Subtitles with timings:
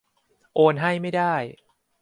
[0.55, 1.33] โอนให้ไม่ได้